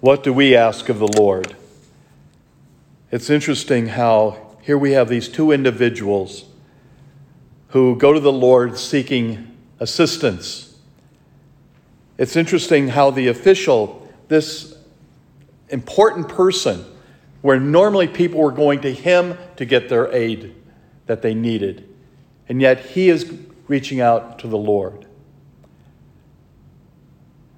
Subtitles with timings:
[0.00, 1.56] What do we ask of the Lord?
[3.10, 6.44] It's interesting how here we have these two individuals
[7.68, 10.78] who go to the Lord seeking assistance.
[12.16, 14.76] It's interesting how the official, this
[15.68, 16.84] important person,
[17.42, 20.54] where normally people were going to him to get their aid
[21.06, 21.88] that they needed,
[22.48, 23.32] and yet he is
[23.66, 25.06] reaching out to the Lord.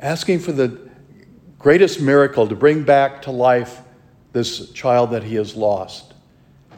[0.00, 0.91] Asking for the
[1.62, 3.80] greatest miracle to bring back to life
[4.32, 6.12] this child that he has lost,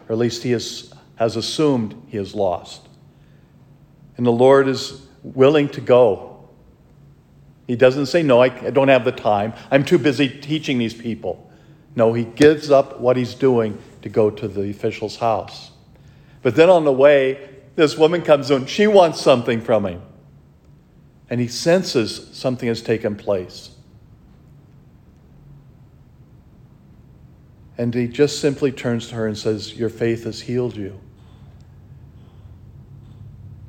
[0.09, 2.87] or at least he has, has assumed he has lost.
[4.17, 6.49] And the Lord is willing to go.
[7.67, 9.55] He doesn't say, No, I don't have the time.
[9.71, 11.51] I'm too busy teaching these people.
[11.97, 15.71] No, he gives up what he's doing to go to the official's house.
[16.43, 18.67] But then on the way, this woman comes in.
[18.67, 20.03] She wants something from him.
[21.31, 23.74] And he senses something has taken place.
[27.77, 31.01] And he just simply turns to her and says, Your faith has healed you.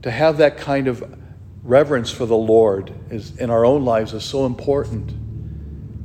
[0.04, 1.18] To have that kind of
[1.64, 5.14] reverence for the Lord is, in our own lives is so important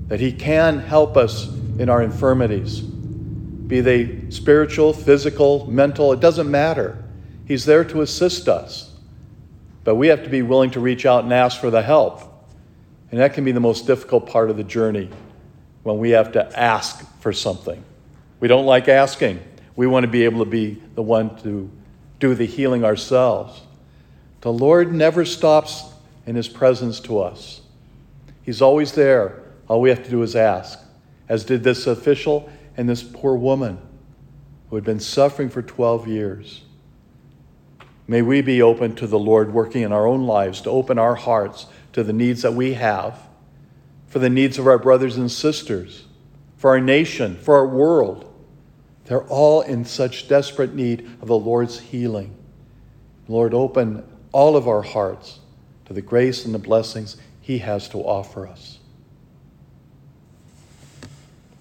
[0.08, 6.50] that He can help us in our infirmities, be they spiritual, physical, mental, it doesn't
[6.50, 7.04] matter.
[7.46, 8.92] He's there to assist us.
[9.84, 12.22] But we have to be willing to reach out and ask for the help.
[13.10, 15.10] And that can be the most difficult part of the journey
[15.82, 17.82] when we have to ask for something.
[18.38, 19.40] We don't like asking.
[19.76, 21.70] We want to be able to be the one to
[22.18, 23.60] do the healing ourselves.
[24.42, 25.84] The Lord never stops
[26.26, 27.62] in His presence to us.
[28.42, 29.42] He's always there.
[29.68, 30.78] All we have to do is ask,
[31.28, 33.78] as did this official and this poor woman
[34.68, 36.62] who had been suffering for 12 years.
[38.06, 41.14] May we be open to the Lord working in our own lives to open our
[41.14, 43.18] hearts to the needs that we have,
[44.10, 46.04] for the needs of our brothers and sisters,
[46.56, 48.26] for our nation, for our world.
[49.04, 52.34] They're all in such desperate need of the Lord's healing.
[53.28, 55.38] Lord, open all of our hearts
[55.86, 58.78] to the grace and the blessings He has to offer us.